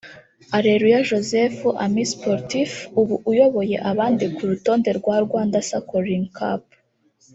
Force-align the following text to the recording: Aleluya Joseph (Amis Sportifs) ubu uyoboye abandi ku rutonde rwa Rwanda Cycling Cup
Aleluya 0.57 1.01
Joseph 1.09 1.57
(Amis 1.85 2.09
Sportifs) 2.15 2.77
ubu 3.01 3.15
uyoboye 3.31 3.77
abandi 3.91 4.25
ku 4.35 4.41
rutonde 4.49 4.89
rwa 4.99 5.15
Rwanda 5.25 5.57
Cycling 5.69 6.25
Cup 6.37 6.61